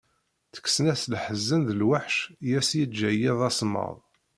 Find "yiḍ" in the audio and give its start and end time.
3.19-3.39